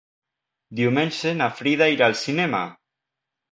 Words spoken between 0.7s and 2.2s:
Diumenge na Frida irà al